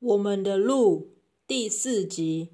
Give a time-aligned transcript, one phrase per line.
[0.00, 1.12] 我们的路
[1.46, 2.50] 第四集，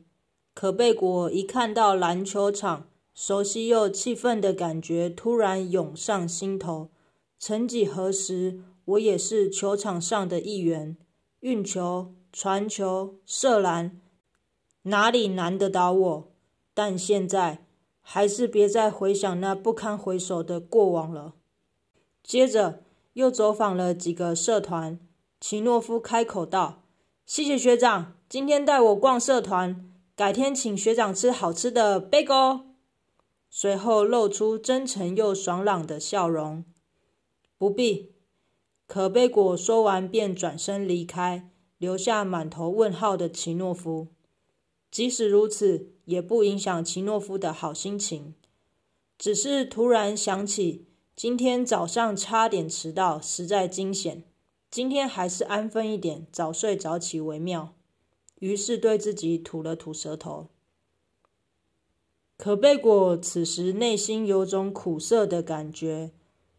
[0.54, 6.90] 可贝果一看到篮球场，熟悉又气愤的感觉突然涌上心头。
[7.40, 10.96] 曾几何时，我也是球场上的一员，
[11.40, 14.00] 运球、传球、射篮，
[14.82, 16.32] 哪里难得倒我？
[16.72, 17.66] 但现在，
[18.00, 21.34] 还是别再回想那不堪回首的过往了。
[22.22, 22.84] 接着，
[23.14, 25.00] 又走访了几个社团，
[25.40, 26.81] 奇诺夫开口道。
[27.24, 32.66] 谢谢学长，今天带我逛社团，改天请学长吃好吃的贝果。
[33.48, 36.64] 随后露出真诚又爽朗的笑容。
[37.56, 38.12] 不必，
[38.86, 41.48] 可贝果说完便转身离开，
[41.78, 44.08] 留下满头问号的奇诺夫。
[44.90, 48.34] 即使如此，也不影响奇诺夫的好心情。
[49.16, 54.24] 只是突然想起，今天早上差点迟到，实在惊险。
[54.72, 57.74] 今天还是安分一点，早睡早起为妙。
[58.38, 60.48] 于是对自己吐了吐舌头。
[62.38, 66.12] 可贝果此时内心有种苦涩的感觉，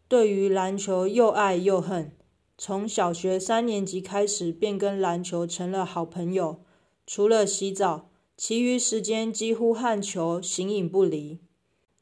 [0.06, 2.12] 对于篮球又爱又恨。
[2.56, 6.60] 从小学三年级开始，便跟篮球成了好朋友，
[7.04, 11.40] 除了洗澡，其余时间几乎和球形影不离。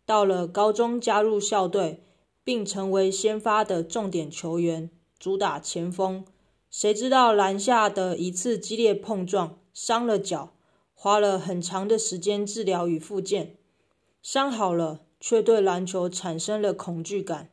[0.05, 2.03] 到了高中，加入校队，
[2.45, 4.91] 并成为先发的重点球员。
[5.23, 6.25] 主打前锋，
[6.69, 10.53] 谁知道篮下的一次激烈碰撞伤了脚，
[10.95, 13.57] 花了很长的时间治疗与复健。
[14.21, 17.51] 伤好了，却对篮球产生了恐惧感。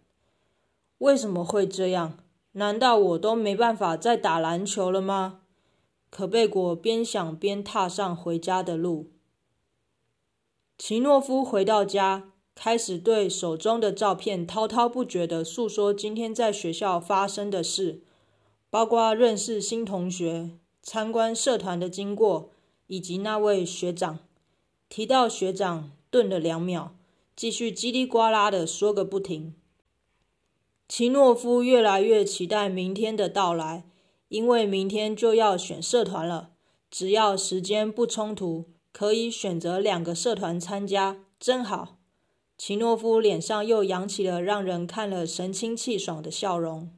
[0.97, 2.17] 为什么会这样？
[2.53, 5.41] 难道我都没办法再打篮球了吗？
[6.09, 9.11] 可贝果边想边踏上回家的路。
[10.75, 12.31] 奇诺夫回到家。
[12.61, 18.01] 开始对手中的照片滔滔不绝地诉说今天在学校发生的事，
[18.69, 20.49] 包括认识新同学、
[20.83, 22.51] 参观社团的经过，
[22.87, 24.19] 以及那位学长。
[24.89, 26.93] 提到学长，顿了两秒，
[27.33, 29.55] 继续叽里呱啦地说个不停。
[30.89, 33.85] 奇诺夫越来越期待明天的到来，
[34.27, 36.49] 因为明天就要选社团了。
[36.91, 41.98] 只要时间不冲突，可以选择两个社团参加，真好。
[42.59, 46.91] 奇诺夫脸上又扬起了让人看了神清气爽的笑容。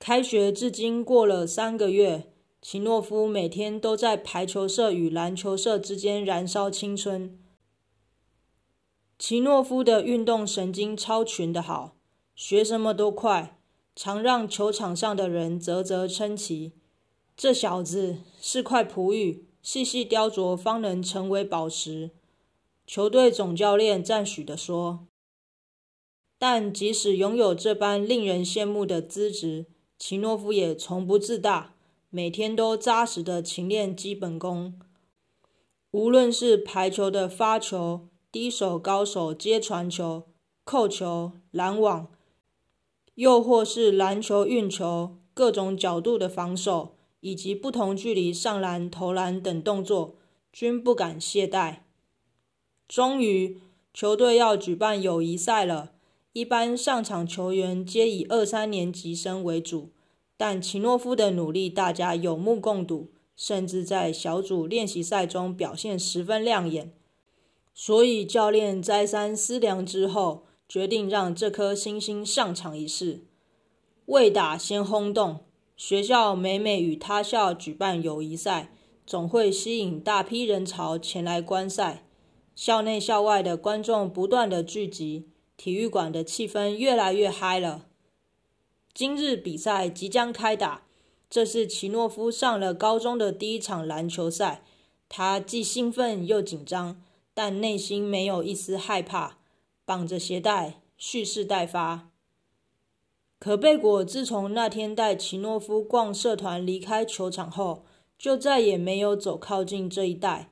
[0.00, 7.38] 开学至今过了三个月，奇诺夫每天都在排球社与篮球社之间燃烧青春。
[9.16, 11.94] 奇诺夫的运动神经超群的好，
[12.34, 13.56] 学什么都快，
[13.94, 16.72] 常让球场上的人啧啧称奇。
[17.36, 22.10] 这小子是块璞玉，细细雕琢方能成为宝石。
[22.86, 25.06] 球队总教练赞许地说
[26.38, 29.66] ：“但即使拥有这般令人羡慕的资质，
[29.98, 31.74] 奇诺夫也从不自大，
[32.10, 34.78] 每天都扎实地勤练基本功。
[35.92, 40.24] 无论是排球的发球、低手高手接传球、
[40.64, 42.10] 扣球、拦网，
[43.14, 50.16] 又或是篮球运球、各种角度的防守，以及不同距离上篮、投篮等动作，
[50.52, 51.82] 均不敢懈怠。”
[52.88, 53.60] 终于，
[53.94, 55.92] 球队要举办友谊赛了。
[56.34, 59.90] 一般上场球员皆以二三年级生为主，
[60.36, 66.92] 但奇诺夫的努力大家有目共睹，甚至在小组练习赛中表现十分亮眼。
[67.74, 73.24] 所以教练再三思量之后，决定让这颗星星上场一试。
[74.06, 75.40] 未打先轰动，
[75.76, 78.74] 学校每每与他校举办友谊赛，
[79.06, 82.06] 总会吸引大批人潮前来观赛。
[82.54, 87.86] 校内校外的观众不断的聚集，体育馆的气氛越来越嗨了。
[88.92, 90.82] 今日比赛即将开打，
[91.30, 94.62] 这是奇诺夫上了高中的第一场篮球赛，
[95.08, 97.02] 他既兴奋又紧张，
[97.32, 99.38] 但内心没有一丝害怕，
[99.86, 102.10] 绑着鞋带蓄势待发。
[103.38, 107.84] 可贝果自从那天带奇诺夫逛社团离开球场后，
[108.16, 110.51] 就再也没有走靠近这一带。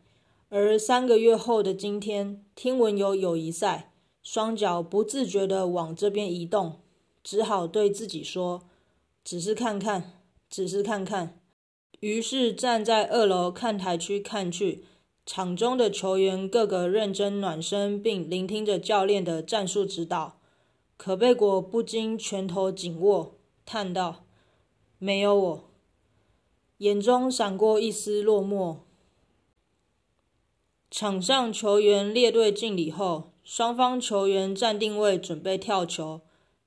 [0.52, 6.80] 而三个月后的今天，听闻有友谊赛，双脚不自觉地往这边移动，
[7.22, 8.62] 只好对自己说
[9.22, 11.38] ：“只是看看，只是看看。”
[12.00, 14.84] 于是站在二楼看台区看去，
[15.24, 20.40] 场中的球员个个认真暖身，并聆听着教练的战术指导。
[20.96, 24.24] 可贝果不禁拳头紧握，叹道
[24.98, 25.64] ：“没有我。”
[26.78, 28.78] 眼中闪过一丝落寞。
[30.90, 36.22] 场上球员列队敬礼后，双方球员站定位准备跳球。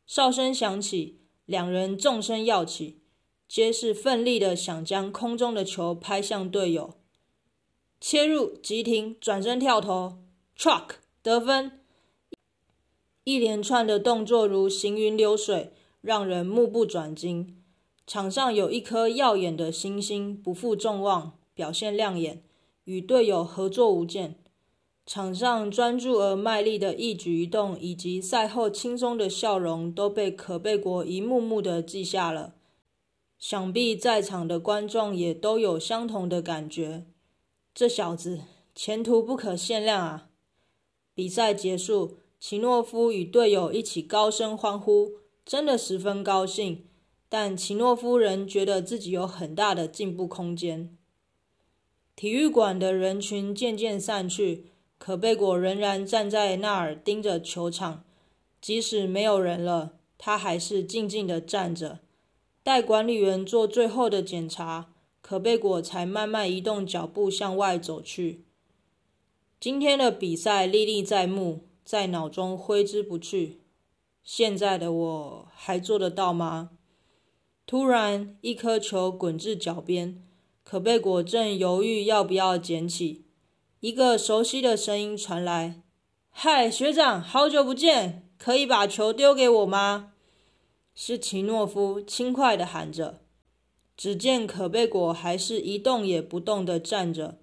[0.07, 3.01] 哨声响起，两人纵身跃起，
[3.49, 6.95] 皆是奋力的想将空中的球拍向队友。
[7.99, 10.19] 切入，急停，转身跳投
[10.57, 11.81] ，truck 得分。
[13.25, 17.61] 一连串的动作如行云流水，让人目不转睛。
[18.07, 22.43] 场上有一颗耀眼的星星，不负众望，表现亮眼，
[22.85, 24.35] 与队友合作无间。
[25.05, 32.55] 场上专注而卖力的一举一动，以及赛后轻松的笑容，都被可贝果一幕幕的记下了。
[33.37, 37.05] 想必在场的观众也都有相同的感觉。
[37.75, 38.39] 这小子
[38.73, 40.29] 前途不可限量啊！
[41.13, 45.11] 比赛结束，奇诺夫与队友一起高声欢呼，
[45.45, 46.85] 真的十分高兴。
[47.27, 50.95] 但奇诺夫人觉得自己有很大的进步空间。
[52.15, 54.65] 体育馆的人群渐渐散去。
[54.97, 58.05] 可贝果仍然站在那儿盯着球场，
[58.61, 61.99] 即使没有人了，他还是静静地站着，
[62.63, 68.45] 待管理员做最后的检查，可贝果才慢慢移动脚步向外走去。
[69.59, 73.59] 今天的比赛历历在目，在脑中挥之不去。
[74.23, 76.69] 现在的我还做得到吗？
[77.65, 80.23] 突然，一颗球滚至脚边，
[80.63, 83.25] 可贝果正犹豫要不要捡起。
[83.81, 85.81] 一个熟悉的声音传来
[86.31, 90.13] ：“嗨，学长，好久不见，可以把球丢给我吗？”
[90.95, 93.19] 是奇诺夫轻快地喊着。
[93.95, 97.37] 只见可贝果还是一动也不动地站着，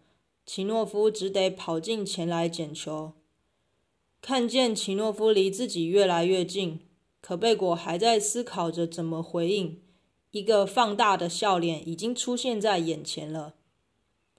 [0.44, 3.12] 奇诺夫只得跑进前来捡球。
[4.20, 6.80] 看见奇诺夫离自己越来越近，
[7.20, 9.80] 可贝果还在思考着怎么回应，
[10.30, 13.54] 一个放大的笑脸已经出现在眼前了。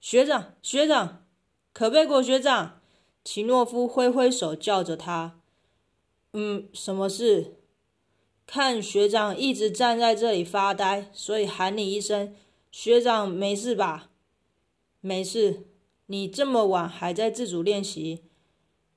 [0.00, 1.24] 学长，学长。
[1.72, 2.80] 可贝果学长，
[3.24, 5.40] 奇诺夫挥挥手叫着他。
[6.32, 7.56] 嗯，什么事？
[8.46, 12.34] 看学长一直站在这里发呆，所以喊你一声。
[12.70, 14.10] 学长，没事吧？
[15.00, 15.66] 没事。
[16.06, 18.24] 你这么晚还在自主练习？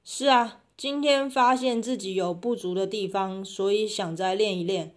[0.03, 4.95] 是啊，今天发现自己有不足的地方，所以想再练一练。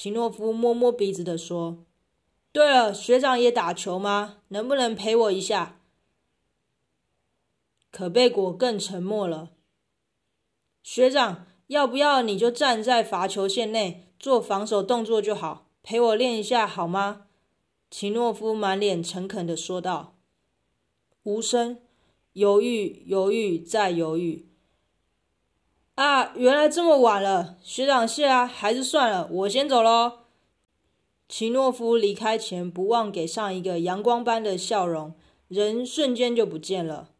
[0.00, 1.84] 奇诺夫摸摸鼻子地说。
[2.52, 4.36] 对了，学长也打球吗？
[4.46, 5.80] 能不能陪我一下？
[7.90, 9.50] 可贝果更沉默了。
[10.84, 17.26] 学长，要不要你就站在罚球线内做防守动作就好，陪我练一下好吗？
[17.90, 20.14] 奇诺夫满脸诚恳地说道。
[21.24, 21.80] 无声，
[22.34, 24.47] 犹豫，犹豫，再犹豫。
[25.98, 30.18] 啊，原来这么晚了，学长谢啊，还是算了，我先走喽。
[31.28, 35.14] 奇诺夫离开前不忘给上一个阳光般的笑容，
[35.48, 37.10] 人瞬间就不见了。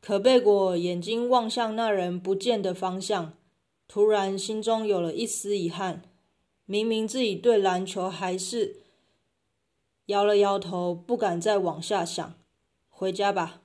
[0.00, 3.32] 可贝果眼睛望向那人不见的方向，
[3.88, 6.02] 突然心中有了一丝遗憾。
[6.66, 8.76] 明明自己对篮球还是……
[10.06, 12.34] 摇了摇头，不敢再往下想。
[12.88, 13.62] 回家吧。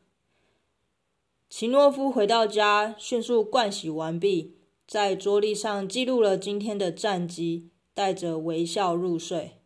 [1.55, 4.55] 奇诺夫回到家，迅速灌洗完毕，
[4.87, 9.62] 在桌历上记录了今天的战绩，带着微笑入睡。